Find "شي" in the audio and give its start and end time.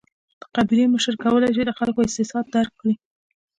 1.55-1.63